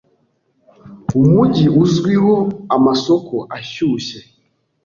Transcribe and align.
Umujyi 1.19 1.67
uzwiho 1.83 2.35
amasoko 2.75 3.35
ashyushye. 3.57 4.19